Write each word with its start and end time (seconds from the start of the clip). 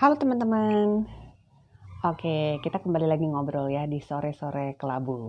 Halo 0.00 0.16
teman-teman. 0.16 1.04
Oke, 2.08 2.56
kita 2.64 2.80
kembali 2.80 3.04
lagi 3.04 3.28
ngobrol 3.28 3.68
ya 3.68 3.84
di 3.84 4.00
sore-sore 4.00 4.72
kelabu. 4.80 5.28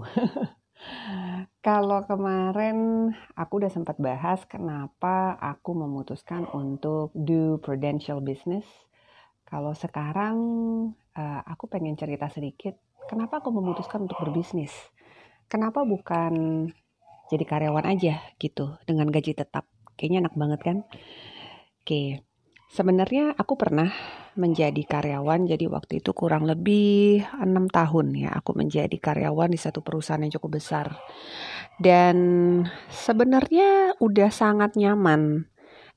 Kalau 1.67 2.07
kemarin 2.07 3.11
aku 3.35 3.59
udah 3.59 3.67
sempat 3.67 3.99
bahas 3.99 4.47
kenapa 4.47 5.35
aku 5.43 5.75
memutuskan 5.75 6.47
untuk 6.55 7.11
do 7.11 7.59
prudential 7.59 8.23
business. 8.23 8.63
Kalau 9.43 9.75
sekarang 9.75 10.39
uh, 11.19 11.41
aku 11.51 11.67
pengen 11.67 11.99
cerita 11.99 12.31
sedikit 12.31 12.79
kenapa 13.11 13.43
aku 13.43 13.51
memutuskan 13.51 14.07
untuk 14.07 14.23
berbisnis. 14.23 14.71
Kenapa 15.51 15.83
bukan 15.83 16.71
jadi 17.27 17.43
karyawan 17.43 17.91
aja 17.91 18.23
gitu 18.39 18.79
dengan 18.87 19.11
gaji 19.11 19.35
tetap. 19.35 19.67
Kayaknya 19.99 20.31
enak 20.31 20.35
banget 20.39 20.59
kan? 20.63 20.77
Oke. 21.83 22.23
Sebenarnya 22.71 23.35
aku 23.35 23.59
pernah 23.59 23.91
menjadi 24.39 24.81
karyawan 24.87 25.43
jadi 25.43 25.65
waktu 25.67 25.99
itu 25.99 26.15
kurang 26.15 26.47
lebih 26.47 27.25
enam 27.35 27.67
tahun 27.67 28.15
ya 28.15 28.31
aku 28.39 28.55
menjadi 28.55 28.95
karyawan 28.95 29.51
di 29.51 29.59
satu 29.59 29.83
perusahaan 29.83 30.21
yang 30.21 30.33
cukup 30.39 30.61
besar. 30.61 30.95
Dan 31.81 32.17
sebenarnya 32.93 33.97
udah 33.97 34.29
sangat 34.29 34.77
nyaman 34.77 35.49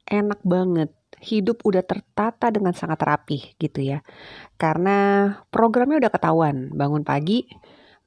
enak 0.08 0.40
banget. 0.42 0.90
Hidup 1.24 1.64
udah 1.64 1.80
tertata 1.80 2.52
dengan 2.52 2.76
sangat 2.76 3.00
rapi 3.00 3.56
gitu 3.56 3.80
ya. 3.80 4.04
Karena 4.60 5.28
programnya 5.48 5.96
udah 6.04 6.12
ketahuan 6.12 6.68
bangun 6.74 7.00
pagi 7.00 7.48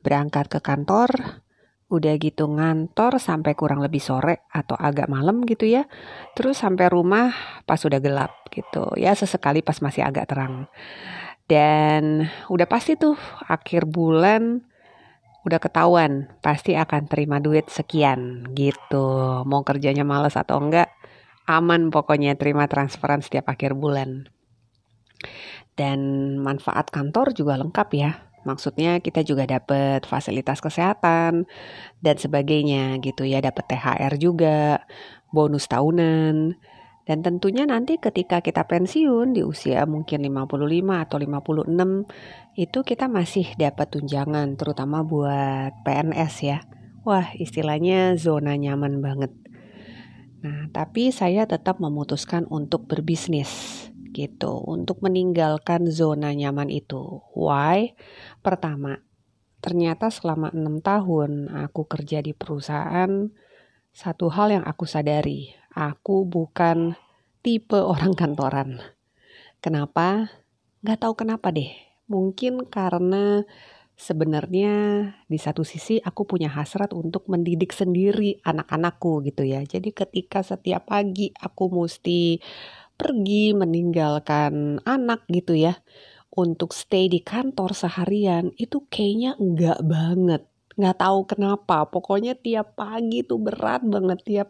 berangkat 0.06 0.48
ke 0.54 0.60
kantor 0.62 1.42
udah 1.88 2.20
gitu 2.20 2.52
ngantor 2.52 3.16
sampai 3.16 3.56
kurang 3.56 3.80
lebih 3.80 4.04
sore 4.04 4.44
atau 4.52 4.76
agak 4.76 5.08
malam 5.08 5.48
gitu 5.48 5.64
ya. 5.64 5.88
Terus 6.36 6.60
sampai 6.60 6.92
rumah 6.92 7.32
pas 7.64 7.80
udah 7.80 8.00
gelap 8.04 8.52
gitu. 8.52 8.92
Ya 9.00 9.16
sesekali 9.16 9.64
pas 9.64 9.80
masih 9.80 10.04
agak 10.04 10.28
terang. 10.28 10.68
Dan 11.48 12.28
udah 12.52 12.68
pasti 12.68 13.00
tuh 13.00 13.16
akhir 13.48 13.88
bulan 13.88 14.60
udah 15.48 15.64
ketahuan 15.64 16.28
pasti 16.44 16.76
akan 16.76 17.08
terima 17.08 17.40
duit 17.40 17.72
sekian 17.72 18.52
gitu. 18.52 19.42
Mau 19.48 19.64
kerjanya 19.64 20.04
males 20.04 20.36
atau 20.36 20.60
enggak 20.60 20.92
aman 21.48 21.88
pokoknya 21.88 22.36
terima 22.36 22.68
transferan 22.68 23.24
setiap 23.24 23.48
akhir 23.48 23.80
bulan. 23.80 24.28
Dan 25.80 26.36
manfaat 26.44 26.92
kantor 26.92 27.32
juga 27.32 27.56
lengkap 27.56 27.90
ya 27.96 28.27
Maksudnya 28.48 29.04
kita 29.04 29.28
juga 29.28 29.44
dapat 29.44 30.08
fasilitas 30.08 30.64
kesehatan 30.64 31.44
dan 32.00 32.16
sebagainya 32.16 32.96
gitu 33.04 33.28
ya, 33.28 33.44
dapat 33.44 33.68
THR 33.68 34.16
juga, 34.16 34.88
bonus 35.36 35.68
tahunan. 35.68 36.56
Dan 37.08 37.24
tentunya 37.24 37.64
nanti 37.68 38.00
ketika 38.00 38.40
kita 38.44 38.68
pensiun 38.68 39.36
di 39.36 39.44
usia 39.44 39.84
mungkin 39.88 40.24
55 40.28 41.04
atau 41.08 41.18
56 41.20 42.04
itu 42.60 42.80
kita 42.84 43.08
masih 43.08 43.48
dapat 43.56 43.88
tunjangan 43.92 44.56
terutama 44.60 45.04
buat 45.04 45.72
PNS 45.88 46.34
ya. 46.44 46.60
Wah, 47.08 47.32
istilahnya 47.36 48.20
zona 48.20 48.60
nyaman 48.60 49.00
banget. 49.00 49.32
Nah, 50.44 50.68
tapi 50.76 51.16
saya 51.16 51.48
tetap 51.48 51.80
memutuskan 51.80 52.44
untuk 52.52 52.92
berbisnis 52.92 53.88
gitu 54.12 54.64
untuk 54.64 55.04
meninggalkan 55.04 55.88
zona 55.92 56.32
nyaman 56.32 56.72
itu. 56.72 57.22
Why? 57.36 57.96
Pertama, 58.42 59.02
ternyata 59.60 60.12
selama 60.14 60.54
enam 60.54 60.80
tahun 60.80 61.52
aku 61.52 61.88
kerja 61.88 62.24
di 62.24 62.32
perusahaan, 62.32 63.30
satu 63.92 64.30
hal 64.30 64.62
yang 64.62 64.66
aku 64.66 64.86
sadari, 64.86 65.52
aku 65.74 66.24
bukan 66.24 66.94
tipe 67.42 67.80
orang 67.94 68.14
kantoran. 68.14 68.82
Kenapa? 69.60 70.30
Gak 70.86 71.02
tahu 71.02 71.18
kenapa 71.18 71.50
deh. 71.50 71.74
Mungkin 72.08 72.70
karena 72.70 73.44
sebenarnya 73.98 74.74
di 75.26 75.42
satu 75.42 75.66
sisi 75.66 75.98
aku 75.98 76.30
punya 76.30 76.54
hasrat 76.54 76.94
untuk 76.94 77.26
mendidik 77.26 77.74
sendiri 77.74 78.38
anak-anakku 78.46 79.26
gitu 79.26 79.42
ya. 79.42 79.66
Jadi 79.66 79.90
ketika 79.90 80.46
setiap 80.46 80.86
pagi 80.94 81.34
aku 81.34 81.74
mesti 81.74 82.38
pergi 82.98 83.54
meninggalkan 83.54 84.82
anak 84.84 85.24
gitu 85.30 85.54
ya 85.54 85.78
untuk 86.34 86.74
stay 86.74 87.10
di 87.10 87.22
kantor 87.22 87.74
seharian 87.74 88.54
itu 88.58 88.86
kayaknya 88.90 89.38
enggak 89.42 89.80
banget. 89.82 90.42
Nggak 90.78 90.98
tahu 91.02 91.20
kenapa. 91.26 91.90
Pokoknya 91.90 92.38
tiap 92.38 92.78
pagi 92.78 93.26
tuh 93.26 93.42
berat 93.42 93.82
banget. 93.82 94.22
Tiap 94.22 94.50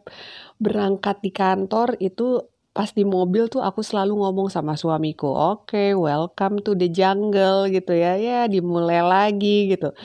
berangkat 0.60 1.24
di 1.24 1.32
kantor 1.32 1.96
itu 2.04 2.44
pas 2.76 2.92
di 2.92 3.08
mobil 3.08 3.48
tuh 3.48 3.64
aku 3.64 3.82
selalu 3.82 4.22
ngomong 4.22 4.54
sama 4.54 4.78
suamiku 4.78 5.34
oke 5.34 5.74
okay, 5.74 5.98
welcome 5.98 6.62
to 6.62 6.76
the 6.76 6.92
jungle 6.92 7.72
gitu 7.72 7.96
ya. 7.96 8.20
Ya 8.20 8.40
dimulai 8.52 9.00
lagi 9.00 9.72
gitu. 9.72 9.96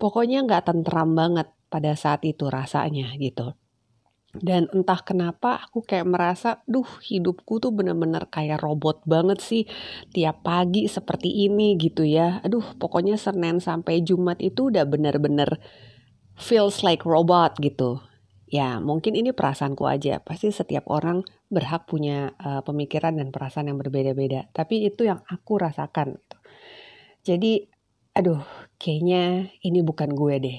Pokoknya 0.00 0.44
nggak 0.48 0.72
tentram 0.72 1.12
banget 1.12 1.52
pada 1.68 1.92
saat 1.92 2.24
itu 2.24 2.48
rasanya 2.48 3.12
gitu 3.20 3.52
dan 4.36 4.68
entah 4.76 5.00
kenapa 5.00 5.56
aku 5.64 5.80
kayak 5.80 6.04
merasa, 6.04 6.60
duh 6.68 6.84
hidupku 6.84 7.64
tuh 7.64 7.72
bener-bener 7.72 8.28
kayak 8.28 8.60
robot 8.60 9.00
banget 9.08 9.40
sih. 9.40 9.64
Tiap 10.12 10.44
pagi 10.44 10.84
seperti 10.84 11.48
ini 11.48 11.80
gitu 11.80 12.04
ya. 12.04 12.44
Aduh 12.44 12.76
pokoknya 12.76 13.16
Senin 13.16 13.56
sampai 13.64 14.04
Jumat 14.04 14.36
itu 14.44 14.68
udah 14.68 14.84
bener-bener 14.84 15.56
feels 16.36 16.84
like 16.84 17.08
robot 17.08 17.56
gitu. 17.56 18.04
Ya 18.52 18.76
mungkin 18.84 19.16
ini 19.16 19.32
perasaanku 19.32 19.88
aja. 19.88 20.20
Pasti 20.20 20.52
setiap 20.52 20.92
orang 20.92 21.24
berhak 21.48 21.88
punya 21.88 22.36
uh, 22.36 22.60
pemikiran 22.60 23.16
dan 23.16 23.32
perasaan 23.32 23.72
yang 23.72 23.80
berbeda-beda. 23.80 24.52
Tapi 24.52 24.92
itu 24.92 25.08
yang 25.08 25.24
aku 25.24 25.56
rasakan. 25.56 26.20
Gitu. 26.20 26.36
Jadi 27.32 27.52
aduh 28.12 28.44
kayaknya 28.76 29.48
ini 29.64 29.80
bukan 29.80 30.12
gue 30.12 30.36
deh. 30.36 30.58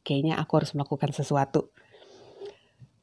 Kayaknya 0.00 0.40
aku 0.40 0.56
harus 0.56 0.72
melakukan 0.72 1.12
sesuatu 1.12 1.68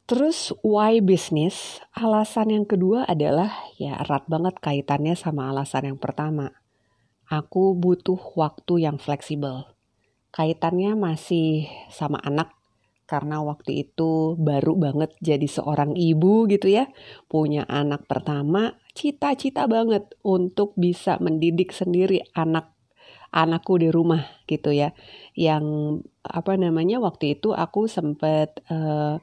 Terus 0.07 0.56
why 0.63 1.03
business? 1.03 1.84
Alasan 1.91 2.56
yang 2.56 2.63
kedua 2.63 3.03
adalah 3.03 3.51
ya 3.75 4.00
erat 4.00 4.23
banget 4.31 4.56
kaitannya 4.63 5.19
sama 5.19 5.51
alasan 5.51 5.91
yang 5.91 6.00
pertama. 6.00 6.56
Aku 7.28 7.75
butuh 7.75 8.16
waktu 8.40 8.88
yang 8.88 9.03
fleksibel. 9.03 9.68
Kaitannya 10.31 10.95
masih 10.95 11.68
sama 11.91 12.23
anak 12.23 12.56
karena 13.03 13.44
waktu 13.44 13.84
itu 13.84 14.40
baru 14.40 14.79
banget 14.79 15.12
jadi 15.19 15.44
seorang 15.44 16.00
ibu 16.00 16.47
gitu 16.47 16.72
ya. 16.72 16.88
Punya 17.28 17.68
anak 17.68 18.07
pertama, 18.07 18.79
cita-cita 18.95 19.68
banget 19.68 20.16
untuk 20.24 20.72
bisa 20.79 21.19
mendidik 21.19 21.75
sendiri 21.75 22.24
anak 22.31 22.72
anakku 23.35 23.75
di 23.75 23.91
rumah 23.91 24.24
gitu 24.47 24.72
ya. 24.72 24.95
Yang 25.35 25.66
apa 26.24 26.56
namanya 26.56 27.03
waktu 27.03 27.35
itu 27.35 27.51
aku 27.51 27.91
sempat 27.91 28.63
uh, 28.72 29.19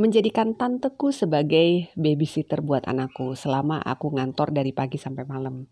menjadikan 0.00 0.56
tanteku 0.56 1.12
sebagai 1.12 1.92
babysitter 1.98 2.64
buat 2.64 2.88
anakku 2.88 3.36
selama 3.36 3.80
aku 3.82 4.16
ngantor 4.16 4.52
dari 4.54 4.72
pagi 4.72 4.96
sampai 4.96 5.24
malam. 5.28 5.68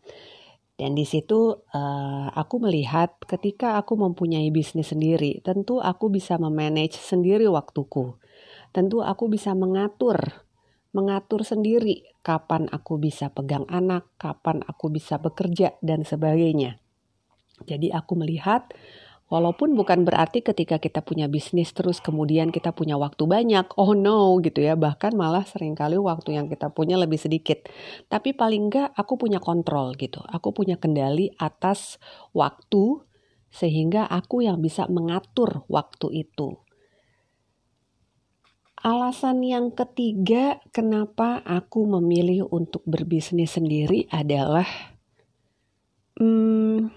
Dan 0.80 0.96
di 0.96 1.04
situ 1.04 1.52
uh, 1.52 2.28
aku 2.32 2.56
melihat 2.64 3.20
ketika 3.28 3.76
aku 3.76 4.00
mempunyai 4.00 4.48
bisnis 4.48 4.96
sendiri, 4.96 5.44
tentu 5.44 5.76
aku 5.76 6.08
bisa 6.08 6.40
memanage 6.40 6.96
sendiri 6.96 7.44
waktuku. 7.52 8.16
Tentu 8.72 9.04
aku 9.04 9.28
bisa 9.28 9.52
mengatur 9.52 10.48
mengatur 10.90 11.46
sendiri 11.46 12.02
kapan 12.26 12.66
aku 12.70 12.98
bisa 12.98 13.30
pegang 13.30 13.62
anak, 13.70 14.10
kapan 14.18 14.62
aku 14.66 14.90
bisa 14.90 15.22
bekerja 15.22 15.78
dan 15.80 16.02
sebagainya. 16.02 16.82
Jadi 17.68 17.92
aku 17.92 18.16
melihat 18.18 18.72
Walaupun 19.30 19.78
bukan 19.78 20.02
berarti 20.02 20.42
ketika 20.42 20.82
kita 20.82 21.06
punya 21.06 21.30
bisnis 21.30 21.70
terus 21.70 22.02
kemudian 22.02 22.50
kita 22.50 22.74
punya 22.74 22.98
waktu 22.98 23.30
banyak, 23.30 23.78
oh 23.78 23.94
no 23.94 24.34
gitu 24.42 24.58
ya, 24.58 24.74
bahkan 24.74 25.14
malah 25.14 25.46
sering 25.46 25.78
kali 25.78 25.94
waktu 25.94 26.34
yang 26.34 26.50
kita 26.50 26.66
punya 26.74 26.98
lebih 26.98 27.14
sedikit. 27.14 27.70
Tapi 28.10 28.34
paling 28.34 28.66
enggak 28.66 28.90
aku 28.90 29.14
punya 29.22 29.38
kontrol 29.38 29.94
gitu, 29.94 30.18
aku 30.26 30.50
punya 30.50 30.82
kendali 30.82 31.30
atas 31.38 32.02
waktu 32.34 33.06
sehingga 33.54 34.10
aku 34.10 34.42
yang 34.42 34.58
bisa 34.58 34.90
mengatur 34.90 35.62
waktu 35.70 36.26
itu. 36.26 36.58
Alasan 38.82 39.46
yang 39.46 39.70
ketiga 39.70 40.58
kenapa 40.74 41.38
aku 41.46 41.86
memilih 41.86 42.50
untuk 42.50 42.82
berbisnis 42.82 43.54
sendiri 43.54 44.10
adalah 44.10 44.66
hmm, 46.18 46.90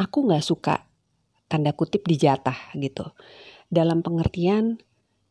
aku 0.00 0.18
nggak 0.24 0.46
suka 0.46 0.87
tanda 1.48 1.72
kutip 1.72 2.04
dijatah 2.04 2.76
gitu. 2.76 3.10
Dalam 3.72 4.04
pengertian 4.04 4.78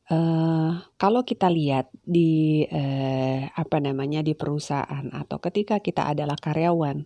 uh, 0.10 0.82
kalau 0.98 1.22
kita 1.24 1.48
lihat 1.48 1.94
di 2.04 2.66
uh, 2.68 3.48
apa 3.54 3.78
namanya 3.80 4.26
di 4.26 4.34
perusahaan 4.34 5.08
atau 5.14 5.38
ketika 5.40 5.80
kita 5.80 6.10
adalah 6.12 6.36
karyawan, 6.36 7.06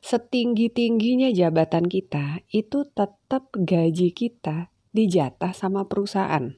setinggi 0.00 0.72
tingginya 0.72 1.30
jabatan 1.30 1.86
kita 1.86 2.42
itu 2.50 2.88
tetap 2.90 3.52
gaji 3.54 4.10
kita 4.10 4.72
dijatah 4.96 5.52
sama 5.52 5.84
perusahaan. 5.84 6.56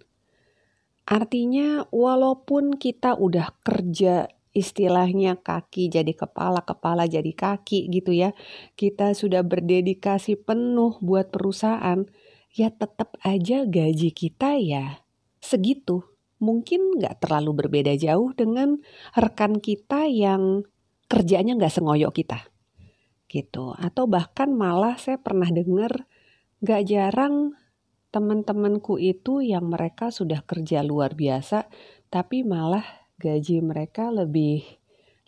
Artinya 1.08 1.88
walaupun 1.88 2.76
kita 2.76 3.16
udah 3.16 3.56
kerja 3.64 4.28
istilahnya 4.58 5.38
kaki 5.38 5.86
jadi 5.86 6.10
kepala, 6.10 6.66
kepala 6.66 7.06
jadi 7.06 7.30
kaki 7.30 7.86
gitu 7.94 8.10
ya. 8.10 8.34
Kita 8.74 9.14
sudah 9.14 9.46
berdedikasi 9.46 10.34
penuh 10.34 10.98
buat 10.98 11.30
perusahaan, 11.30 12.02
ya 12.50 12.68
tetap 12.74 13.14
aja 13.22 13.62
gaji 13.62 14.10
kita 14.10 14.58
ya 14.58 15.06
segitu. 15.38 16.02
Mungkin 16.42 16.98
nggak 16.98 17.22
terlalu 17.22 17.66
berbeda 17.66 17.94
jauh 17.94 18.34
dengan 18.34 18.82
rekan 19.14 19.62
kita 19.62 20.10
yang 20.10 20.66
kerjanya 21.06 21.54
nggak 21.54 21.74
sengoyok 21.78 22.12
kita. 22.14 22.50
Gitu. 23.30 23.78
Atau 23.78 24.10
bahkan 24.10 24.50
malah 24.50 24.98
saya 24.98 25.22
pernah 25.22 25.46
dengar 25.46 26.10
nggak 26.58 26.82
jarang 26.90 27.54
teman-temanku 28.08 28.96
itu 28.98 29.44
yang 29.44 29.68
mereka 29.68 30.08
sudah 30.08 30.42
kerja 30.42 30.80
luar 30.80 31.12
biasa, 31.12 31.68
tapi 32.08 32.40
malah 32.42 32.97
gaji 33.18 33.60
mereka 33.60 34.14
lebih 34.14 34.62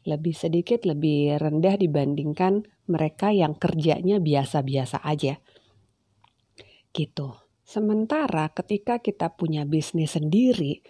lebih 0.09 0.33
sedikit 0.33 0.89
lebih 0.89 1.37
rendah 1.37 1.77
dibandingkan 1.77 2.65
mereka 2.89 3.31
yang 3.31 3.53
kerjanya 3.55 4.17
biasa-biasa 4.19 5.05
aja. 5.05 5.37
Gitu. 6.91 7.29
Sementara 7.63 8.51
ketika 8.51 8.99
kita 8.99 9.31
punya 9.31 9.63
bisnis 9.69 10.19
sendiri, 10.19 10.83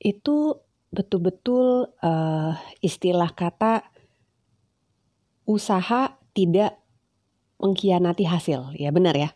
itu 0.00 0.56
betul-betul 0.94 1.90
uh, 2.00 2.54
istilah 2.80 3.34
kata 3.34 3.84
usaha 5.44 6.16
tidak 6.32 6.80
mengkhianati 7.60 8.24
hasil, 8.24 8.72
ya 8.78 8.88
benar 8.94 9.18
ya. 9.18 9.30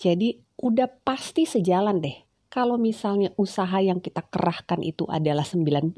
Jadi 0.00 0.42
udah 0.58 0.90
pasti 1.06 1.46
sejalan 1.46 2.02
deh. 2.02 2.16
Kalau 2.52 2.76
misalnya 2.76 3.32
usaha 3.40 3.80
yang 3.80 4.02
kita 4.02 4.26
kerahkan 4.28 4.82
itu 4.84 5.08
adalah 5.08 5.46
90, 5.46 5.94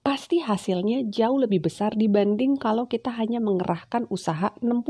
pasti 0.00 0.40
hasilnya 0.40 1.08
jauh 1.12 1.36
lebih 1.40 1.68
besar 1.68 1.92
dibanding 1.92 2.56
kalau 2.56 2.88
kita 2.88 3.12
hanya 3.12 3.38
mengerahkan 3.38 4.08
usaha 4.08 4.56
60. 4.60 4.80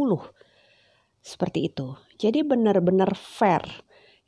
Seperti 1.21 1.69
itu. 1.69 1.99
Jadi 2.17 2.47
benar-benar 2.47 3.13
fair 3.19 3.63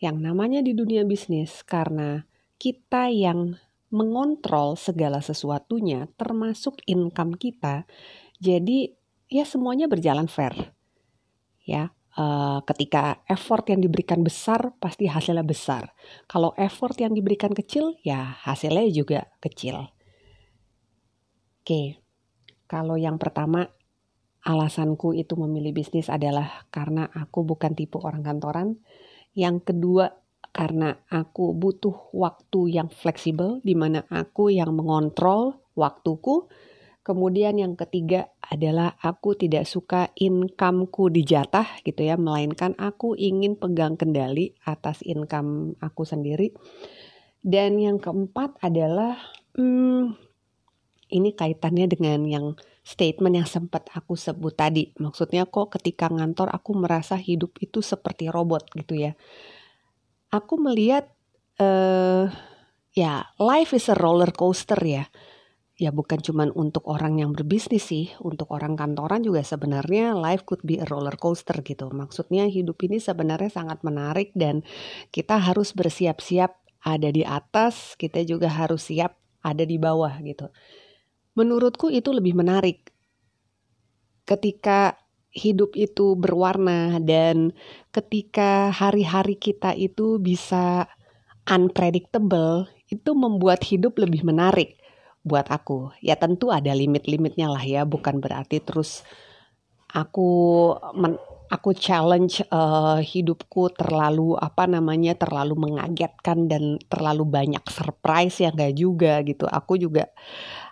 yang 0.02 0.18
namanya 0.18 0.60
di 0.60 0.74
dunia 0.74 1.06
bisnis 1.06 1.62
karena 1.62 2.26
kita 2.58 3.08
yang 3.08 3.56
mengontrol 3.92 4.74
segala 4.74 5.22
sesuatunya 5.22 6.10
termasuk 6.18 6.80
income 6.88 7.38
kita. 7.38 7.86
Jadi 8.42 8.92
ya 9.30 9.46
semuanya 9.46 9.86
berjalan 9.86 10.26
fair. 10.26 10.74
Ya, 11.62 11.94
uh, 12.18 12.58
ketika 12.66 13.22
effort 13.30 13.68
yang 13.70 13.78
diberikan 13.78 14.26
besar 14.26 14.74
pasti 14.82 15.06
hasilnya 15.06 15.46
besar. 15.46 15.94
Kalau 16.26 16.50
effort 16.58 16.98
yang 16.98 17.14
diberikan 17.14 17.54
kecil 17.54 17.94
ya 18.02 18.34
hasilnya 18.42 18.90
juga 18.90 19.20
kecil. 19.38 19.86
Oke. 21.62 22.02
Kalau 22.66 22.98
yang 22.98 23.22
pertama 23.22 23.70
alasanku 24.42 25.14
itu 25.14 25.38
memilih 25.38 25.70
bisnis 25.70 26.10
adalah 26.10 26.66
karena 26.74 27.06
aku 27.06 27.46
bukan 27.46 27.78
tipe 27.78 28.02
orang 28.02 28.26
kantoran 28.26 28.82
yang 29.32 29.64
kedua, 29.64 30.12
karena 30.52 30.92
aku 31.08 31.56
butuh 31.56 32.12
waktu 32.12 32.76
yang 32.76 32.92
fleksibel, 32.92 33.64
di 33.64 33.72
mana 33.72 34.04
aku 34.12 34.52
yang 34.52 34.76
mengontrol 34.76 35.64
waktuku. 35.72 36.52
Kemudian 37.02 37.58
yang 37.58 37.74
ketiga 37.74 38.30
adalah 38.44 38.94
aku 39.00 39.34
tidak 39.34 39.66
suka 39.66 40.12
incomeku 40.14 41.10
dijatah 41.10 41.82
gitu 41.82 42.04
ya, 42.04 42.20
melainkan 42.20 42.76
aku 42.78 43.16
ingin 43.16 43.56
pegang 43.56 43.96
kendali 43.96 44.54
atas 44.62 45.00
income 45.02 45.74
aku 45.80 46.04
sendiri. 46.04 46.52
Dan 47.42 47.80
yang 47.80 47.98
keempat 47.98 48.60
adalah 48.62 49.18
hmm, 49.56 50.14
ini 51.12 51.36
kaitannya 51.36 51.86
dengan 51.92 52.24
yang 52.24 52.46
statement 52.82 53.38
yang 53.38 53.48
sempat 53.48 53.86
aku 53.94 54.18
sebut 54.18 54.56
tadi. 54.56 54.90
Maksudnya 54.98 55.46
kok 55.46 55.78
ketika 55.78 56.10
ngantor 56.10 56.50
aku 56.50 56.74
merasa 56.74 57.14
hidup 57.14 57.54
itu 57.62 57.84
seperti 57.84 58.32
robot 58.32 58.66
gitu 58.74 58.98
ya. 58.98 59.12
Aku 60.32 60.58
melihat 60.58 61.12
uh, 61.60 62.26
ya 62.96 63.28
life 63.38 63.76
is 63.76 63.86
a 63.92 63.96
roller 63.96 64.34
coaster 64.34 64.80
ya. 64.82 65.06
Ya 65.80 65.90
bukan 65.90 66.20
cuman 66.20 66.54
untuk 66.54 66.86
orang 66.86 67.18
yang 67.18 67.32
berbisnis 67.34 67.90
sih, 67.90 68.12
untuk 68.22 68.52
orang 68.54 68.78
kantoran 68.78 69.24
juga 69.24 69.42
sebenarnya 69.42 70.14
life 70.14 70.46
could 70.46 70.62
be 70.62 70.78
a 70.78 70.86
roller 70.86 71.16
coaster 71.16 71.58
gitu. 71.64 71.90
Maksudnya 71.90 72.46
hidup 72.46 72.78
ini 72.86 73.02
sebenarnya 73.02 73.50
sangat 73.50 73.82
menarik 73.82 74.30
dan 74.36 74.62
kita 75.10 75.42
harus 75.42 75.74
bersiap-siap 75.74 76.54
ada 76.82 77.08
di 77.10 77.26
atas, 77.26 77.98
kita 77.98 78.22
juga 78.22 78.50
harus 78.50 78.90
siap 78.90 79.16
ada 79.42 79.66
di 79.66 79.78
bawah 79.78 80.12
gitu. 80.22 80.50
Menurutku 81.32 81.88
itu 81.88 82.12
lebih 82.12 82.36
menarik. 82.36 82.92
Ketika 84.28 85.00
hidup 85.32 85.72
itu 85.74 86.12
berwarna 86.12 87.00
dan 87.00 87.56
ketika 87.88 88.68
hari-hari 88.68 89.40
kita 89.40 89.72
itu 89.72 90.20
bisa 90.20 90.86
unpredictable, 91.48 92.68
itu 92.92 93.10
membuat 93.16 93.64
hidup 93.64 93.96
lebih 93.96 94.28
menarik 94.28 94.76
buat 95.24 95.48
aku. 95.48 95.96
Ya 96.04 96.20
tentu 96.20 96.52
ada 96.52 96.76
limit-limitnya 96.76 97.48
lah 97.48 97.64
ya, 97.64 97.82
bukan 97.88 98.20
berarti 98.20 98.60
terus 98.60 99.00
aku 99.88 100.30
men, 100.92 101.16
aku 101.52 101.76
challenge 101.76 102.40
uh, 102.48 103.00
hidupku 103.00 103.76
terlalu 103.76 104.36
apa 104.40 104.64
namanya 104.64 105.12
terlalu 105.16 105.68
mengagetkan 105.68 106.48
dan 106.48 106.80
terlalu 106.88 107.28
banyak 107.28 107.64
surprise 107.68 108.40
ya 108.40 108.52
enggak 108.52 108.72
juga 108.76 109.20
gitu. 109.24 109.44
Aku 109.48 109.76
juga 109.76 110.08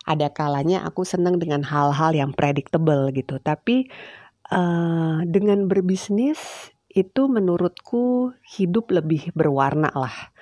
ada 0.06 0.32
kalanya 0.32 0.84
aku 0.86 1.04
senang 1.04 1.36
dengan 1.36 1.60
hal-hal 1.64 2.16
yang 2.16 2.32
predictable 2.32 3.12
gitu 3.12 3.36
tapi 3.40 3.88
uh, 4.52 5.20
dengan 5.26 5.68
berbisnis 5.68 6.72
itu 6.90 7.30
menurutku 7.30 8.34
hidup 8.42 8.90
lebih 8.90 9.30
berwarna 9.36 9.92
lah 9.94 10.34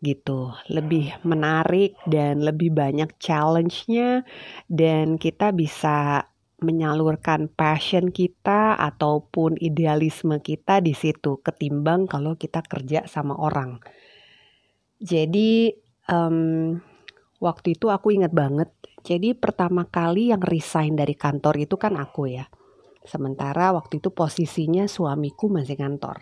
gitu 0.00 0.56
lebih 0.72 1.12
menarik 1.28 1.92
dan 2.08 2.40
lebih 2.40 2.72
banyak 2.72 3.12
challenge-nya 3.20 4.24
dan 4.72 5.20
kita 5.20 5.52
bisa 5.52 6.24
menyalurkan 6.60 7.48
passion 7.48 8.12
kita 8.12 8.76
ataupun 8.76 9.56
idealisme 9.60 10.36
kita 10.40 10.84
di 10.84 10.92
situ 10.92 11.40
ketimbang 11.40 12.04
kalau 12.04 12.36
kita 12.36 12.60
kerja 12.60 13.08
sama 13.08 13.34
orang. 13.36 13.80
Jadi 15.00 15.72
um, 16.12 16.76
waktu 17.40 17.80
itu 17.80 17.88
aku 17.88 18.12
ingat 18.12 18.36
banget 18.36 18.68
jadi 19.00 19.32
pertama 19.32 19.88
kali 19.88 20.30
yang 20.30 20.44
resign 20.44 20.94
dari 20.94 21.16
kantor 21.16 21.64
itu 21.64 21.80
kan 21.80 21.96
aku 21.96 22.30
ya. 22.30 22.46
Sementara 23.00 23.72
waktu 23.72 23.98
itu 23.98 24.12
posisinya 24.12 24.84
suamiku 24.84 25.48
masih 25.48 25.76
kantor. 25.80 26.20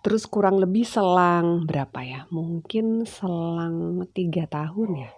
Terus 0.00 0.24
kurang 0.24 0.56
lebih 0.56 0.88
selang 0.88 1.68
berapa 1.68 2.00
ya? 2.00 2.20
Mungkin 2.32 3.04
selang 3.04 4.08
tiga 4.16 4.48
tahun 4.48 4.90
ya. 4.96 5.10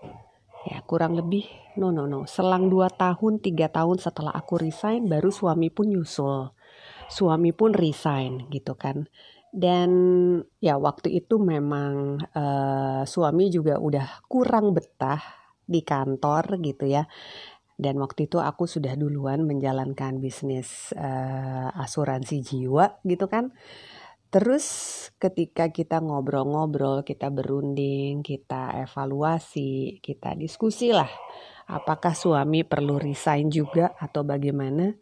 Ya 0.62 0.78
kurang 0.86 1.18
lebih, 1.18 1.46
no 1.74 1.90
no 1.90 2.06
no, 2.06 2.22
selang 2.26 2.70
dua 2.70 2.86
tahun, 2.86 3.42
tiga 3.42 3.66
tahun 3.66 3.98
setelah 3.98 4.30
aku 4.30 4.62
resign 4.62 5.10
baru 5.10 5.30
suami 5.30 5.70
pun 5.70 5.90
nyusul. 5.90 6.54
Suami 7.10 7.50
pun 7.50 7.74
resign 7.74 8.46
gitu 8.50 8.74
kan. 8.78 9.06
Dan 9.52 9.90
ya 10.62 10.78
waktu 10.78 11.14
itu 11.18 11.38
memang 11.42 12.24
uh, 12.34 13.02
suami 13.04 13.50
juga 13.50 13.78
udah 13.78 14.24
kurang 14.26 14.72
betah 14.72 15.41
di 15.64 15.82
kantor 15.86 16.58
gitu 16.60 16.88
ya. 16.88 17.06
Dan 17.76 17.98
waktu 17.98 18.30
itu 18.30 18.38
aku 18.38 18.70
sudah 18.70 18.94
duluan 18.94 19.42
menjalankan 19.48 20.22
bisnis 20.22 20.94
uh, 20.94 21.72
asuransi 21.74 22.38
jiwa 22.44 23.02
gitu 23.02 23.26
kan. 23.26 23.50
Terus 24.32 24.64
ketika 25.20 25.68
kita 25.68 26.00
ngobrol-ngobrol, 26.00 27.04
kita 27.04 27.28
berunding, 27.28 28.24
kita 28.24 28.88
evaluasi, 28.88 30.00
kita 30.00 30.32
diskusi 30.38 30.88
lah. 30.88 31.08
Apakah 31.68 32.16
suami 32.16 32.64
perlu 32.64 32.96
resign 32.96 33.52
juga 33.52 33.92
atau 34.00 34.24
bagaimana? 34.24 34.96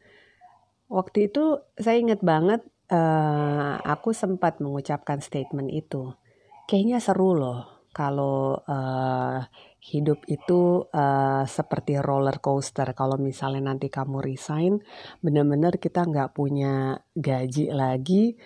Waktu 0.91 1.31
itu 1.31 1.63
saya 1.79 2.03
ingat 2.03 2.27
banget 2.27 2.67
uh, 2.91 3.79
aku 3.87 4.11
sempat 4.11 4.59
mengucapkan 4.59 5.23
statement 5.23 5.71
itu. 5.71 6.11
Kayaknya 6.67 6.99
seru 6.99 7.39
loh 7.39 7.87
kalau 7.95 8.59
uh, 8.67 9.47
hidup 9.81 10.29
itu 10.29 10.85
uh, 10.93 11.45
seperti 11.49 11.97
roller 11.99 12.39
coaster. 12.39 12.93
Kalau 12.93 13.17
misalnya 13.17 13.73
nanti 13.73 13.89
kamu 13.89 14.21
resign, 14.21 14.85
benar-benar 15.25 15.81
kita 15.81 16.05
nggak 16.05 16.37
punya 16.37 17.01
gaji 17.17 17.73
lagi. 17.73 18.37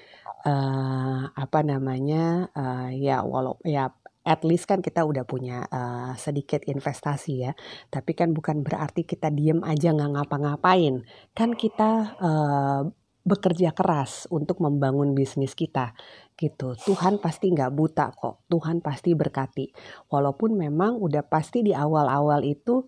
Uh, 0.46 1.28
apa 1.34 1.60
namanya? 1.66 2.48
Uh, 2.54 2.94
ya 2.94 3.26
walau 3.26 3.58
ya 3.66 3.90
at 4.24 4.40
least 4.40 4.64
kan 4.64 4.80
kita 4.80 5.04
udah 5.04 5.28
punya 5.28 5.68
uh, 5.68 6.16
sedikit 6.16 6.64
investasi 6.64 7.32
ya. 7.44 7.52
Tapi 7.92 8.16
kan 8.16 8.32
bukan 8.32 8.64
berarti 8.64 9.04
kita 9.04 9.28
diem 9.28 9.60
aja 9.60 9.92
nggak 9.92 10.10
ngapa-ngapain. 10.16 11.04
Kan 11.36 11.52
kita 11.58 12.16
uh, 12.18 12.82
bekerja 13.24 13.72
keras 13.72 14.28
untuk 14.28 14.60
membangun 14.60 15.16
bisnis 15.16 15.56
kita 15.56 15.96
gitu. 16.36 16.76
Tuhan 16.76 17.18
pasti 17.18 17.50
nggak 17.50 17.72
buta 17.72 18.12
kok. 18.12 18.44
Tuhan 18.52 18.84
pasti 18.84 19.16
berkati. 19.16 19.72
Walaupun 20.12 20.60
memang 20.60 21.00
udah 21.00 21.24
pasti 21.24 21.64
di 21.64 21.72
awal-awal 21.72 22.44
itu 22.44 22.84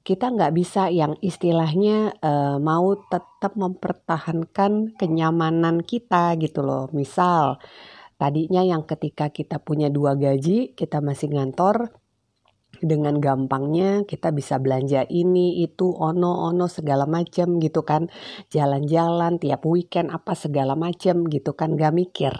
kita 0.00 0.32
nggak 0.32 0.52
bisa 0.56 0.88
yang 0.88 1.16
istilahnya 1.20 2.16
uh, 2.24 2.56
mau 2.56 2.96
tetap 3.08 3.56
mempertahankan 3.56 4.96
kenyamanan 4.96 5.84
kita 5.84 6.36
gitu 6.40 6.64
loh. 6.64 6.88
Misal 6.92 7.60
tadinya 8.16 8.64
yang 8.64 8.84
ketika 8.84 9.32
kita 9.32 9.60
punya 9.60 9.88
dua 9.92 10.16
gaji, 10.16 10.76
kita 10.76 11.00
masih 11.04 11.32
ngantor, 11.36 11.99
dengan 12.82 13.20
gampangnya 13.20 14.04
kita 14.04 14.32
bisa 14.34 14.60
belanja 14.60 15.04
ini 15.08 15.64
itu 15.64 15.92
ono 15.92 16.48
ono 16.48 16.66
segala 16.66 17.04
macam 17.04 17.60
gitu 17.60 17.84
kan 17.84 18.08
jalan-jalan 18.52 19.40
tiap 19.40 19.64
weekend 19.68 20.12
apa 20.12 20.32
segala 20.36 20.74
macam 20.74 21.28
gitu 21.28 21.52
kan 21.56 21.76
gak 21.76 21.94
mikir 21.94 22.34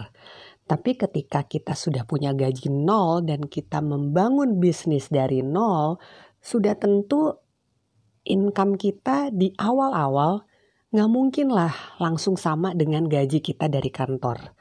tapi 0.65 0.95
ketika 0.95 1.43
kita 1.43 1.75
sudah 1.75 2.07
punya 2.07 2.31
gaji 2.31 2.71
nol 2.71 3.25
dan 3.25 3.45
kita 3.45 3.83
membangun 3.83 4.61
bisnis 4.61 5.11
dari 5.11 5.43
nol 5.43 5.99
sudah 6.39 6.79
tentu 6.79 7.35
income 8.25 8.77
kita 8.77 9.33
di 9.33 9.51
awal-awal 9.57 10.45
nggak 10.91 11.09
mungkin 11.09 11.47
lah 11.55 11.71
langsung 12.03 12.35
sama 12.35 12.75
dengan 12.75 13.07
gaji 13.07 13.39
kita 13.39 13.71
dari 13.71 13.87
kantor. 13.87 14.51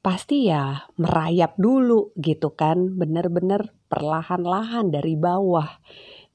Pasti 0.00 0.48
ya 0.48 0.86
merayap 0.96 1.58
dulu 1.58 2.14
gitu 2.16 2.54
kan, 2.54 2.94
bener-bener 2.96 3.74
perlahan-lahan 3.90 4.94
dari 4.94 5.18
bawah. 5.18 5.68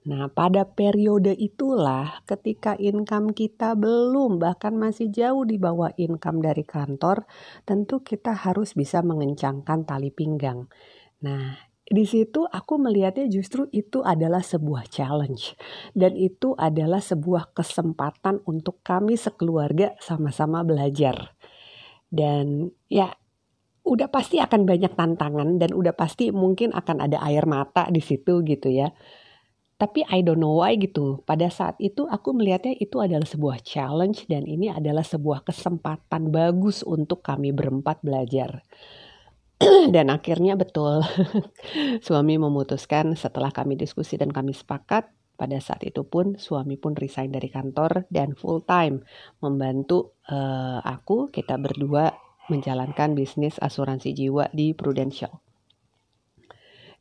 Nah, 0.06 0.30
pada 0.30 0.70
periode 0.70 1.34
itulah 1.34 2.22
ketika 2.30 2.78
income 2.78 3.34
kita 3.34 3.74
belum 3.74 4.38
bahkan 4.38 4.78
masih 4.78 5.10
jauh 5.10 5.50
di 5.50 5.58
bawah 5.58 5.90
income 5.98 6.46
dari 6.46 6.62
kantor, 6.62 7.26
tentu 7.66 8.06
kita 8.06 8.38
harus 8.38 8.78
bisa 8.78 9.02
mengencangkan 9.02 9.82
tali 9.82 10.14
pinggang. 10.14 10.70
Nah, 11.26 11.58
di 11.86 12.06
situ 12.06 12.46
aku 12.46 12.78
melihatnya 12.78 13.26
justru 13.30 13.66
itu 13.74 14.06
adalah 14.06 14.46
sebuah 14.46 14.90
challenge 14.90 15.58
dan 15.98 16.14
itu 16.18 16.54
adalah 16.54 17.02
sebuah 17.02 17.54
kesempatan 17.58 18.46
untuk 18.46 18.86
kami 18.86 19.18
sekeluarga 19.18 19.98
sama-sama 19.98 20.62
belajar. 20.62 21.34
Dan 22.10 22.70
ya 22.90 23.10
udah 23.86 24.10
pasti 24.10 24.42
akan 24.42 24.66
banyak 24.66 24.98
tantangan 24.98 25.62
dan 25.62 25.72
udah 25.72 25.94
pasti 25.94 26.34
mungkin 26.34 26.74
akan 26.74 27.06
ada 27.06 27.22
air 27.22 27.46
mata 27.46 27.86
di 27.94 28.02
situ 28.02 28.42
gitu 28.42 28.74
ya. 28.74 28.90
Tapi 29.76 30.08
I 30.08 30.24
don't 30.24 30.40
know 30.42 30.64
why 30.64 30.74
gitu. 30.80 31.22
Pada 31.28 31.52
saat 31.52 31.76
itu 31.84 32.08
aku 32.08 32.34
melihatnya 32.34 32.80
itu 32.80 32.98
adalah 33.04 33.28
sebuah 33.28 33.62
challenge 33.62 34.26
dan 34.26 34.48
ini 34.48 34.72
adalah 34.72 35.04
sebuah 35.04 35.46
kesempatan 35.46 36.32
bagus 36.34 36.82
untuk 36.82 37.22
kami 37.22 37.54
berempat 37.54 38.02
belajar. 38.02 38.66
dan 39.96 40.12
akhirnya 40.12 40.60
betul 40.60 41.00
suami 42.08 42.36
memutuskan 42.36 43.16
setelah 43.16 43.56
kami 43.56 43.80
diskusi 43.80 44.20
dan 44.20 44.32
kami 44.36 44.52
sepakat 44.52 45.08
pada 45.36 45.60
saat 45.60 45.84
itu 45.84 46.08
pun 46.08 46.40
suami 46.40 46.80
pun 46.80 46.96
resign 46.96 47.32
dari 47.32 47.52
kantor 47.52 48.08
dan 48.08 48.36
full 48.36 48.64
time 48.64 49.04
membantu 49.44 50.16
uh, 50.32 50.80
aku 50.84 51.28
kita 51.32 51.60
berdua 51.60 52.12
menjalankan 52.52 53.18
bisnis 53.18 53.58
asuransi 53.58 54.14
jiwa 54.14 54.50
di 54.54 54.76
Prudential. 54.78 55.42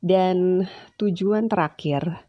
Dan 0.04 0.68
tujuan 1.00 1.48
terakhir 1.48 2.28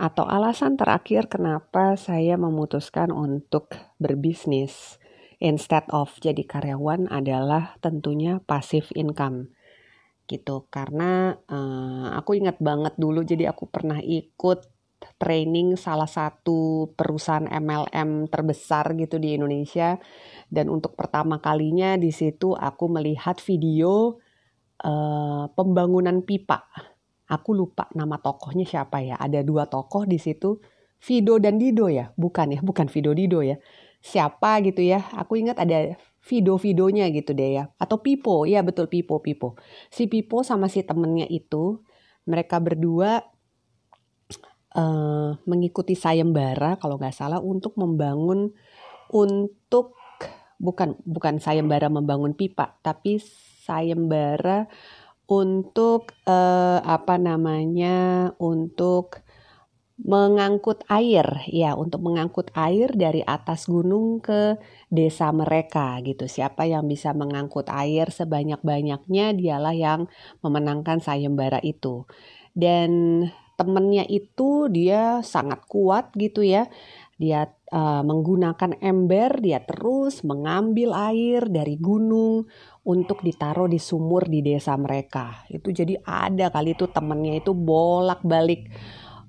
atau 0.00 0.24
alasan 0.24 0.80
terakhir 0.80 1.28
kenapa 1.28 1.92
saya 2.00 2.40
memutuskan 2.40 3.12
untuk 3.12 3.68
berbisnis 4.00 4.96
instead 5.44 5.84
of 5.92 6.16
jadi 6.24 6.40
karyawan 6.40 7.04
adalah 7.12 7.76
tentunya 7.84 8.40
passive 8.48 8.88
income 8.96 9.52
gitu 10.30 10.70
karena 10.70 11.36
uh, 11.50 12.14
aku 12.16 12.38
ingat 12.38 12.62
banget 12.62 12.94
dulu 12.96 13.26
jadi 13.26 13.50
aku 13.50 13.66
pernah 13.66 13.98
ikut 13.98 14.62
training 15.16 15.76
salah 15.76 16.08
satu 16.08 16.92
perusahaan 16.96 17.44
MLM 17.44 18.28
terbesar 18.28 18.96
gitu 18.96 19.16
di 19.16 19.36
Indonesia 19.36 19.96
dan 20.52 20.68
untuk 20.68 20.96
pertama 20.96 21.40
kalinya 21.40 21.96
di 21.96 22.12
situ 22.12 22.52
aku 22.52 22.88
melihat 22.88 23.40
video 23.40 24.20
uh, 24.84 25.48
pembangunan 25.52 26.24
pipa 26.24 26.68
aku 27.28 27.50
lupa 27.56 27.88
nama 27.96 28.20
tokohnya 28.20 28.64
siapa 28.68 29.00
ya 29.00 29.16
ada 29.16 29.40
dua 29.40 29.68
tokoh 29.68 30.04
di 30.04 30.20
situ 30.20 30.60
Vido 31.00 31.40
dan 31.40 31.56
Dido 31.56 31.88
ya 31.88 32.12
bukan 32.16 32.56
ya 32.56 32.60
bukan 32.60 32.88
Vido 32.92 33.16
Dido 33.16 33.40
ya 33.40 33.56
siapa 34.00 34.58
gitu 34.64 34.80
ya. 34.80 35.04
Aku 35.16 35.36
ingat 35.36 35.60
ada 35.60 35.96
video-videonya 36.24 37.12
gitu 37.12 37.36
deh 37.36 37.60
ya. 37.60 37.64
Atau 37.76 38.00
Pipo, 38.00 38.48
ya 38.48 38.64
betul 38.64 38.88
Pipo, 38.88 39.20
Pipo. 39.20 39.56
Si 39.92 40.08
Pipo 40.08 40.42
sama 40.42 40.66
si 40.72 40.82
temennya 40.84 41.28
itu, 41.28 41.80
mereka 42.24 42.58
berdua 42.60 43.24
uh, 44.74 45.38
mengikuti 45.46 45.94
sayembara 45.98 46.78
kalau 46.78 46.98
nggak 46.98 47.16
salah 47.16 47.42
untuk 47.42 47.74
membangun 47.78 48.54
untuk 49.10 49.98
bukan 50.60 50.94
bukan 51.02 51.40
sayembara 51.40 51.88
membangun 51.88 52.36
pipa, 52.36 52.78
tapi 52.84 53.18
sayembara 53.64 54.68
untuk 55.30 56.12
uh, 56.26 56.82
apa 56.82 57.16
namanya 57.16 58.30
untuk 58.42 59.22
mengangkut 60.00 60.80
air 60.88 61.44
ya 61.52 61.76
untuk 61.76 62.00
mengangkut 62.00 62.48
air 62.56 62.88
dari 62.96 63.20
atas 63.20 63.68
gunung 63.68 64.24
ke 64.24 64.56
desa 64.88 65.28
mereka 65.28 66.00
gitu. 66.00 66.24
Siapa 66.24 66.64
yang 66.64 66.88
bisa 66.88 67.12
mengangkut 67.12 67.68
air 67.68 68.08
sebanyak-banyaknya 68.08 69.36
dialah 69.36 69.76
yang 69.76 70.08
memenangkan 70.40 71.04
sayembara 71.04 71.60
itu. 71.60 72.08
Dan 72.56 73.22
temennya 73.60 74.08
itu 74.08 74.72
dia 74.72 75.20
sangat 75.20 75.68
kuat 75.68 76.16
gitu 76.16 76.40
ya. 76.40 76.64
Dia 77.20 77.44
uh, 77.68 78.00
menggunakan 78.00 78.80
ember 78.80 79.44
dia 79.44 79.60
terus 79.60 80.24
mengambil 80.24 80.96
air 80.96 81.44
dari 81.52 81.76
gunung 81.76 82.48
untuk 82.88 83.20
ditaruh 83.20 83.68
di 83.68 83.76
sumur 83.76 84.24
di 84.24 84.40
desa 84.40 84.72
mereka. 84.80 85.44
Itu 85.52 85.76
jadi 85.76 86.00
ada 86.08 86.48
kali 86.48 86.72
itu 86.72 86.88
temennya 86.88 87.44
itu 87.44 87.52
bolak-balik 87.52 88.72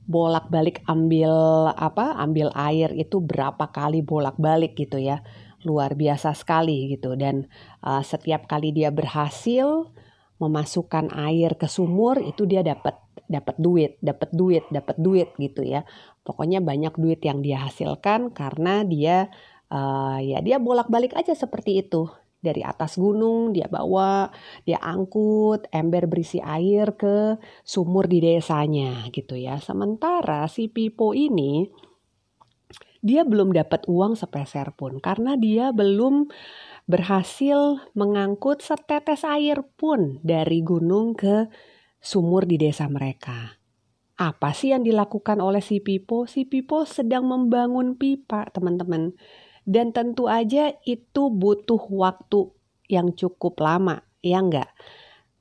bolak-balik 0.07 0.83
ambil 0.87 1.31
apa 1.75 2.15
ambil 2.15 2.51
air 2.55 2.95
itu 2.95 3.19
berapa 3.19 3.67
kali 3.67 3.99
bolak-balik 3.99 4.79
gitu 4.79 4.95
ya. 4.95 5.19
Luar 5.67 5.99
biasa 5.99 6.31
sekali 6.31 6.95
gitu. 6.95 7.19
Dan 7.19 7.51
uh, 7.83 7.99
setiap 7.99 8.47
kali 8.47 8.71
dia 8.71 8.95
berhasil 8.95 9.91
memasukkan 10.39 11.11
air 11.11 11.59
ke 11.59 11.67
sumur 11.67 12.23
itu 12.23 12.47
dia 12.47 12.63
dapat 12.63 12.97
dapat 13.31 13.55
duit 13.55 13.95
dapat 14.03 14.29
duit 14.35 14.67
dapat 14.67 14.99
duit 14.99 15.31
gitu 15.39 15.63
ya 15.63 15.87
pokoknya 16.27 16.59
banyak 16.59 16.91
duit 16.99 17.23
yang 17.23 17.39
dia 17.39 17.63
hasilkan 17.63 18.35
karena 18.35 18.83
dia 18.83 19.31
uh, 19.71 20.19
ya 20.19 20.43
dia 20.43 20.59
bolak-balik 20.59 21.15
aja 21.15 21.31
seperti 21.31 21.79
itu 21.87 22.11
dari 22.41 22.65
atas 22.65 22.97
gunung 22.97 23.53
dia 23.53 23.69
bawa, 23.69 24.33
dia 24.65 24.81
angkut 24.81 25.69
ember 25.69 26.09
berisi 26.09 26.41
air 26.41 26.97
ke 26.97 27.37
sumur 27.61 28.09
di 28.09 28.17
desanya 28.17 29.05
gitu 29.13 29.37
ya. 29.37 29.61
Sementara 29.61 30.49
si 30.49 30.65
Pipo 30.67 31.13
ini 31.13 31.69
dia 33.01 33.25
belum 33.25 33.53
dapat 33.53 33.85
uang 33.85 34.17
sepeser 34.17 34.73
pun 34.73 34.97
karena 34.97 35.37
dia 35.37 35.69
belum 35.73 36.29
berhasil 36.89 37.81
mengangkut 37.93 38.65
setetes 38.65 39.21
air 39.21 39.61
pun 39.77 40.21
dari 40.25 40.65
gunung 40.65 41.13
ke 41.13 41.49
sumur 42.01 42.49
di 42.49 42.57
desa 42.57 42.89
mereka. 42.89 43.61
Apa 44.17 44.53
sih 44.53 44.73
yang 44.73 44.81
dilakukan 44.81 45.37
oleh 45.37 45.61
si 45.61 45.81
Pipo? 45.81 46.25
Si 46.25 46.45
Pipo 46.45 46.85
sedang 46.85 47.29
membangun 47.29 47.97
pipa, 47.97 48.49
teman-teman. 48.49 49.13
Dan 49.61 49.93
tentu 49.93 50.25
aja 50.25 50.73
itu 50.85 51.29
butuh 51.29 51.81
waktu 51.93 52.49
yang 52.89 53.13
cukup 53.13 53.61
lama, 53.61 54.01
ya 54.25 54.41
enggak? 54.41 54.73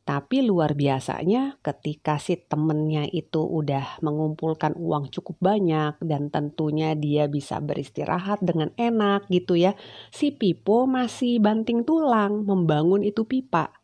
Tapi 0.04 0.42
luar 0.42 0.74
biasanya 0.74 1.60
ketika 1.62 2.16
si 2.16 2.34
temennya 2.34 3.06
itu 3.08 3.44
udah 3.44 4.00
mengumpulkan 4.02 4.74
uang 4.74 5.12
cukup 5.12 5.38
banyak 5.38 6.00
dan 6.02 6.32
tentunya 6.32 6.96
dia 6.96 7.28
bisa 7.28 7.60
beristirahat 7.60 8.40
dengan 8.42 8.72
enak 8.80 9.28
gitu 9.28 9.54
ya. 9.60 9.76
Si 10.10 10.32
Pipo 10.34 10.88
masih 10.88 11.38
banting 11.38 11.84
tulang 11.84 12.42
membangun 12.42 13.04
itu 13.06 13.22
pipa 13.28 13.79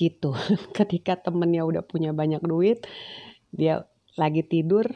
gitu. 0.00 0.32
ketika 0.78 1.20
temennya 1.20 1.68
udah 1.68 1.84
punya 1.84 2.16
banyak 2.16 2.40
duit, 2.40 2.88
dia 3.52 3.84
lagi 4.16 4.40
tidur, 4.40 4.88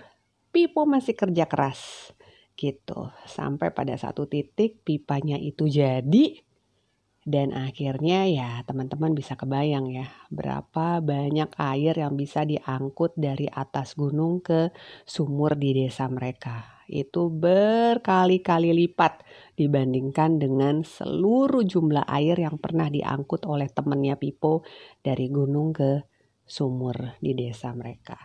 Pipo 0.55 0.87
masih 0.87 1.19
kerja 1.19 1.51
keras 1.51 2.15
gitu 2.55 3.11
sampai 3.27 3.75
pada 3.75 3.99
satu 3.99 4.31
titik 4.31 4.87
pipanya 4.87 5.35
itu 5.35 5.67
jadi 5.67 6.44
dan 7.25 7.57
akhirnya 7.57 8.29
ya 8.29 8.51
teman-teman 8.69 9.17
bisa 9.17 9.33
kebayang 9.35 9.89
ya 9.89 10.13
berapa 10.29 11.01
banyak 11.01 11.57
air 11.57 11.95
yang 11.97 12.15
bisa 12.21 12.45
diangkut 12.45 13.17
dari 13.17 13.49
atas 13.49 13.97
gunung 13.97 14.45
ke 14.45 14.69
sumur 15.09 15.57
di 15.57 15.73
desa 15.73 16.05
mereka 16.13 16.75
itu 16.89 17.33
berkali-kali 17.33 18.77
lipat 18.77 19.25
dibandingkan 19.57 20.37
dengan 20.37 20.85
seluruh 20.85 21.65
jumlah 21.65 22.05
air 22.05 22.37
yang 22.37 22.61
pernah 22.61 22.93
diangkut 22.93 23.49
oleh 23.49 23.73
temannya 23.73 24.21
Pipo 24.21 24.69
dari 25.01 25.33
gunung 25.33 25.73
ke 25.73 26.05
sumur 26.45 27.17
di 27.25 27.33
desa 27.33 27.73
mereka. 27.73 28.17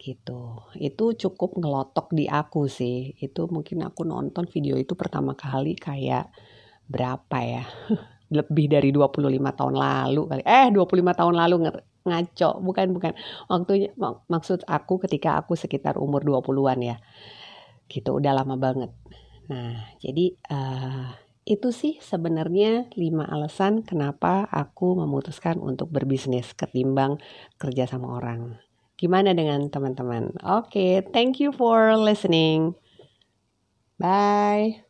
gitu. 0.00 0.64
Itu 0.80 1.12
cukup 1.12 1.60
ngelotok 1.60 2.16
di 2.16 2.24
aku 2.24 2.64
sih. 2.72 3.12
Itu 3.20 3.52
mungkin 3.52 3.84
aku 3.84 4.08
nonton 4.08 4.48
video 4.48 4.80
itu 4.80 4.96
pertama 4.96 5.36
kali 5.36 5.76
kayak 5.76 6.32
berapa 6.90 7.38
ya? 7.38 7.64
Lebih 8.36 8.66
dari 8.70 8.90
25 8.90 9.26
tahun 9.58 9.74
lalu 9.74 10.22
kali. 10.26 10.42
Eh, 10.46 10.68
25 10.70 11.18
tahun 11.18 11.34
lalu 11.34 11.54
ngaco. 12.06 12.50
Bukan, 12.62 12.86
bukan. 12.94 13.12
Waktunya 13.50 13.90
mak 13.98 14.26
maksud 14.30 14.66
aku 14.66 15.02
ketika 15.06 15.38
aku 15.38 15.54
sekitar 15.54 15.98
umur 15.98 16.22
20-an 16.22 16.78
ya. 16.82 16.96
Gitu, 17.90 18.10
udah 18.10 18.32
lama 18.34 18.54
banget. 18.54 18.90
Nah, 19.50 19.82
jadi 19.98 20.38
uh, 20.46 21.10
itu 21.42 21.74
sih 21.74 21.98
sebenarnya 21.98 22.86
lima 22.94 23.26
alasan 23.26 23.82
kenapa 23.82 24.46
aku 24.46 24.94
memutuskan 25.02 25.58
untuk 25.58 25.90
berbisnis 25.90 26.54
ketimbang 26.54 27.18
kerja 27.58 27.90
sama 27.90 28.14
orang. 28.14 28.62
Gimana 28.94 29.34
dengan 29.34 29.66
teman-teman? 29.66 30.38
Oke, 30.46 30.70
okay, 30.70 30.92
thank 31.10 31.42
you 31.42 31.50
for 31.50 31.98
listening. 31.98 32.78
Bye. 33.98 34.89